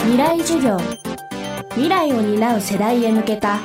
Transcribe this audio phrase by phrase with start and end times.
[0.00, 0.78] 未来授業
[1.70, 3.58] 未来を担う世代へ向けた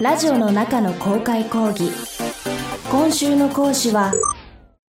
[0.00, 1.90] ラジオの中の公開講義
[2.90, 4.12] 今週の講師は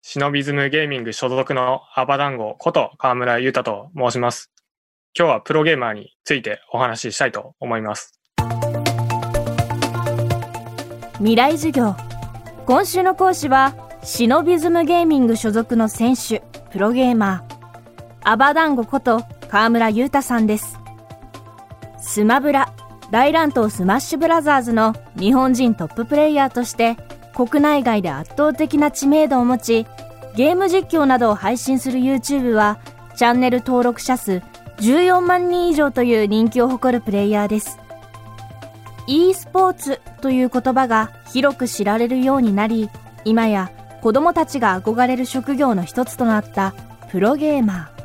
[0.02, 4.52] シノビズムゲーミング所属のアバダンゴこと河村裕太と申します。
[5.18, 8.20] 今日はプロゲーマーについてお話ししたいと思います。
[11.18, 11.96] 未来授業
[12.66, 17.56] 今週の講師はシノビズムゲーミング所属の選手プロゲーマー
[18.22, 20.78] アバダンゴこと河村裕太さんです。
[21.98, 22.72] スマブラ
[23.10, 26.96] 大乱闘スマッシュブラザーズの日本人トッププレイヤーとして
[27.34, 29.86] 国内外で圧倒的な知名度を持ち
[30.34, 32.78] ゲーム実況などを配信する YouTube は
[33.16, 34.42] チャンネル登録者数
[34.78, 37.78] 14万人以上という人気を誇るプレイヤーです。
[39.06, 42.90] e スポーツという言葉が広く知られるようになり
[43.24, 43.70] 今や
[44.02, 46.74] 子供たちが憧れる職業の一つとなった
[47.10, 47.95] プロゲーマー。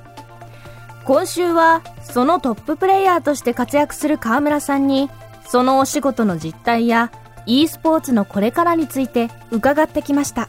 [1.11, 5.09] 今週はそのトッププレイヤーとして活躍する河村さんに
[5.45, 7.11] そのお仕事の実態や
[7.45, 10.47] e スポーツのこれからについて伺ってきました。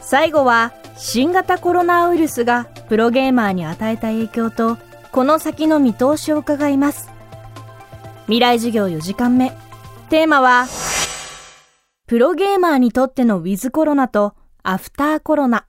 [0.00, 4.78] 最後は新型コロナウイルスがプロゲーマーに与えた影響と
[5.12, 7.08] この先の見通しを伺います。
[8.24, 9.52] 未来授業4時間目。
[10.08, 10.66] テーマは
[12.08, 15.66] プロゲーマーにとってのウィズコロナとアフターコロナ。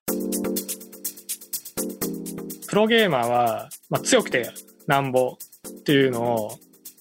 [2.72, 4.50] プロゲーマーは、まあ、強くて
[4.88, 6.52] なんぼっていうのを、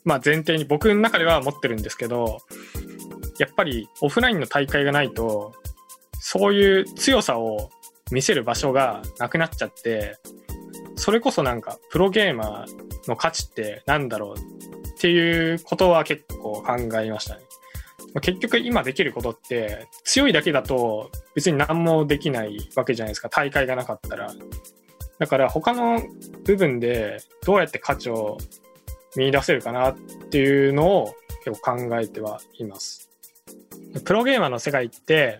[0.04, 2.38] まあ、前提に僕の中では持ってるんですけど
[3.38, 5.54] やっぱりオフラインの大会がないと
[6.18, 7.70] そういう強さを
[8.10, 10.18] 見せる場所がなくなっちゃって
[10.96, 17.42] それこそなんかプロゲーマーの価値ってなんだろうっていうことは結構考えましたね。
[18.22, 24.34] 結局今できることって強いだけだと別に何もできないわけじゃないですか大会がなかったら
[25.20, 26.02] だから他の
[26.44, 28.38] 部分でどうやって価値を
[29.16, 29.96] 見出せるかなっ
[30.30, 33.10] ていうのを結構考えてはいます。
[34.04, 35.38] プロゲーマーの世界って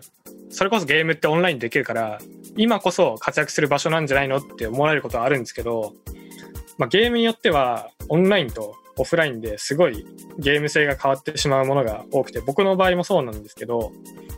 [0.49, 2.19] それこそゲームってオンラインできるから
[2.55, 5.93] 今こそ活躍する場所なんじゃないのって思われることはあるんですけど、
[6.77, 10.05] まあ、ゲームによってはオンラインとオフラインですごい
[10.37, 13.93] ゲーム性が変わってしまうものが多くて僕の場合もそうなんですけど、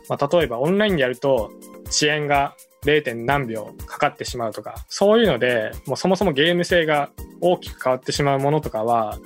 [0.08, 1.50] まあ、例えばオンラインでやると
[1.88, 3.24] 遅延が 0.
[3.24, 9.18] 何秒かかってしまうとかそういうのでもうそもそもゲーム性が大きく変わってしまうものとかは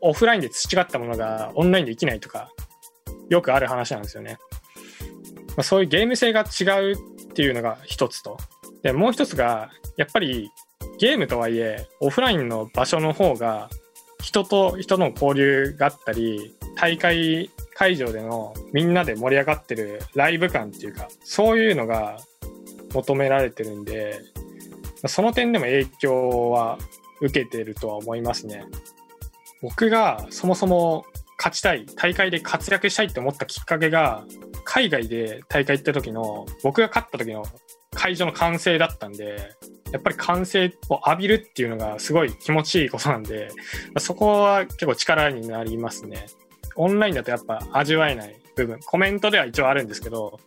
[0.00, 2.50] オフラインで培ったものがオンラインでできないとか
[3.28, 4.38] よくある話なんですよね。
[5.48, 6.96] まあ、そういうゲーム性が違うっ
[7.34, 8.38] ていうのが一つと
[8.82, 10.50] でもう一つがやっぱり
[10.98, 13.68] ゲームとはいえオフラインの場所の方が
[14.22, 22.18] 人と人の交流があったり大会会場でのみんなで盛り上がってるライブ感っていうかそういうのが
[22.92, 24.20] 求められてるんで
[25.06, 26.78] その点でも影響は
[27.20, 28.64] 受けてるとは思いますね
[29.60, 31.04] 僕がそもそも
[31.38, 34.24] 勝ちたい大会で活躍したいって思ったきっかけが
[34.64, 37.44] 海外で大会行った時の僕が勝った時の
[37.94, 39.56] 会場の歓声だったんで
[39.92, 43.50] やっぱり歓声を浴びるっていうのがすごい気持ちいいことなんで、
[43.98, 46.26] そこは結構力になりますね。
[46.76, 50.40] オンラインだとやっぱ味わえない部分、コメントでは一応あるんですけど、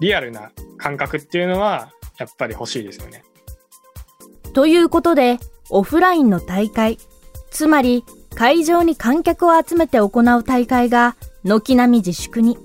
[0.00, 3.24] リアルな感覚っていうのはやっぱり欲しいですよね。
[4.52, 5.38] ということで、
[5.70, 6.98] オフラインの大会、
[7.50, 8.04] つまり
[8.34, 12.58] 会場に観客を集めて行う大会が軒並み自粛に。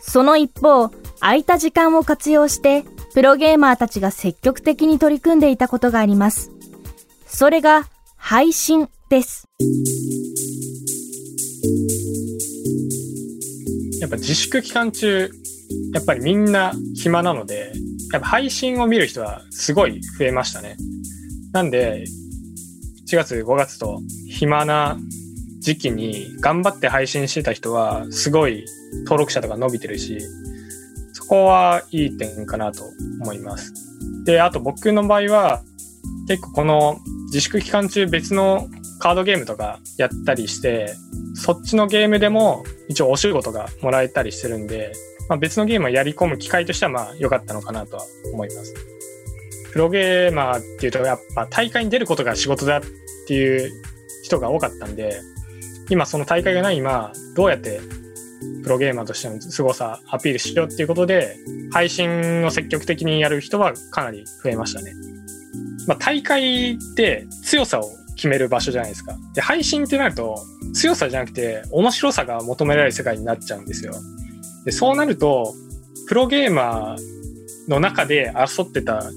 [0.00, 0.88] その一方、
[1.20, 6.50] 空いた時間を活用してプロゲーマーたちが積極的に取り組んでいたことがあります。
[7.26, 9.46] それが配信です。
[14.00, 15.30] やっぱ自粛期間中、
[15.92, 17.72] やっぱりみんな暇なので、
[18.12, 20.76] やっぱ配信を見る人はすごい増えましたね。
[21.52, 22.04] なんで、
[23.08, 24.98] 4月5月と暇な
[25.60, 28.64] 時期に頑張って配信してた人はすごい
[29.04, 30.18] 登録者とか伸びてるし、
[31.12, 32.84] そこはいい点かなと
[33.20, 33.72] 思います。
[34.24, 35.62] で、あと僕の場合は、
[36.28, 38.68] 結構この自粛期間中別の
[38.98, 40.94] カードゲームとかやったりして、
[41.36, 44.92] そっちのゲームでも一応お仕事がもらえたりしてるんで、
[45.28, 48.74] まあ、別のゲームをやり込む機会としてはまあ良かったのかなとは思います。
[49.72, 52.82] プロゲーマーっていうとやっぱ大会に出ることが仕事だっ
[53.26, 53.70] ていう
[54.22, 55.20] 人が多かったんで、
[55.90, 57.80] 今その大会がない今、どうやって
[58.62, 61.36] プロゲーマーとしての凄さアピールしようっていうことで、
[61.72, 64.94] 配信を積極的にやる人はかなり増えましたね。
[65.86, 69.16] まあ、大会って強さを決める場所じゃないですか。
[69.34, 70.42] で、配信ってなると
[70.74, 73.92] 強さじゃなくて面白さが求められる世界になっちゃうんですよ。
[74.64, 75.54] で、そうなると、
[76.08, 79.10] プロゲーマーの中で争ってた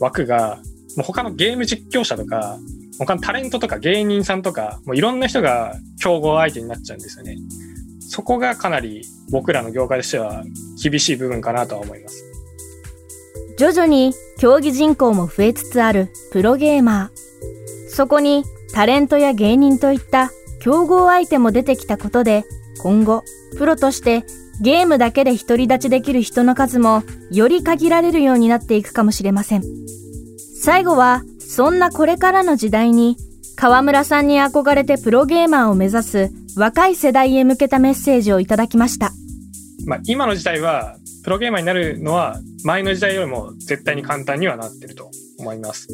[0.00, 0.60] 枠が、
[0.96, 2.58] もう他のゲーム実況者とか、
[2.98, 7.36] 他のタレントとか芸人さんとか、もういろんな人が競合相手になっちゃうんですよね。
[8.00, 10.44] そこがかなり僕らの業界としては
[10.82, 12.24] 厳しい部分かなとは思います。
[13.58, 17.31] 徐々に競技人口も増えつつあるプロゲーマー。
[17.92, 20.30] そこにタレントや芸人といった
[20.60, 22.44] 競合相手も出てきたことで、
[22.82, 23.22] 今後、
[23.58, 24.24] プロとして
[24.62, 29.62] ゲームだけで独り立ちできる人の数もより限られるようになっていくかもしれません。
[30.62, 33.16] 最後は、そんなこれからの時代に、
[33.56, 39.12] 河村さんに憧れてプロゲーマーを目指す若い世代へ向けたメッセージをいただきました。
[39.84, 45.88] まあ、今の時代は、プロゲーマーになるのは前の時代よりも絶対に簡単にはなってると思います。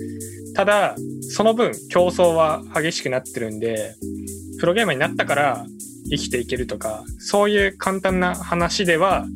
[0.55, 3.95] ただ、その分競争は激しくなってるんで、
[4.59, 5.67] プロゲーマーになったから
[6.11, 9.27] 生きていけるとか、そういう簡単な話では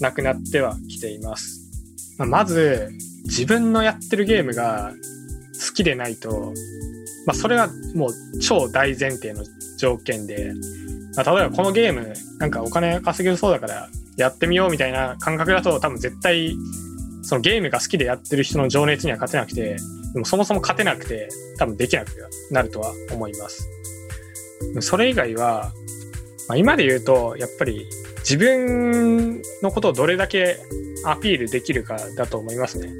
[0.00, 1.70] なくなってはきています。
[2.18, 2.90] ま、まず、
[3.24, 4.92] 自分のやってるゲームが
[5.66, 6.52] 好きでないと、
[7.26, 9.44] まあ、それはもう超大前提の
[9.78, 10.52] 条件で、
[11.16, 16.56] 例えばこのゲームなんかお金稼げるそうだからやってみようみたいな感覚だと多分絶対
[17.22, 19.76] そのゲームが好きでやってる人の情熱には勝てなくて、
[20.12, 21.28] でもそもそも勝てなくて
[21.58, 22.10] 多分できなく
[22.52, 23.68] なるとは思います。
[24.80, 25.72] それ以外は、
[26.48, 27.86] まあ、今で言うとやっぱり
[28.18, 30.58] 自分のことをどれだけ
[31.04, 32.92] アピールできるかだと思いますね。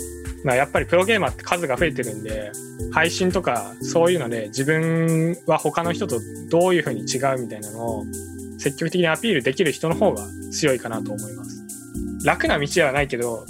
[0.44, 2.52] まあ、やっぱりプロゲーマーって数が増えてるんで、
[2.92, 8.04] 配信とかそういうので自分は他の人とどういうふうに違うみたいなのを
[8.58, 11.64] 積極的にアピールできる人の方が強いかなと思います。
[12.24, 13.44] 楽な道ではないけど、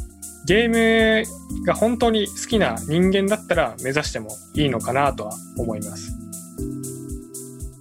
[0.46, 6.12] ゲームが本当に好きな人間だったら目指してもいいのかなとは思います。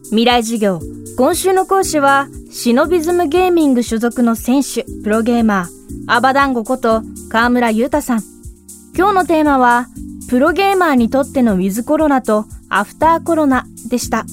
[0.10, 0.80] 未来授業
[1.18, 5.68] 今週の講師はシノビズムゲーミング所属の選手プロゲーマー
[6.08, 8.35] アバダンゴこと河村裕太さん
[8.98, 9.88] 今日のテーマは
[10.30, 14.26] プロゲーマーにとってのウィズコロナとアフターコロナでした。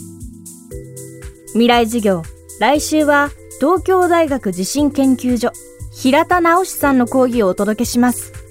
[1.49, 2.23] 未来授業
[2.61, 3.31] 来週は
[3.61, 5.51] 東京大学地震研究所
[5.93, 8.42] 平田直さんの講義をお届けします。